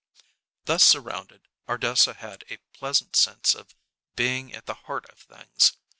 [0.65, 3.75] Thus surrounded, Ardessa had a pleasant sense of
[4.15, 5.73] being at the heart of things.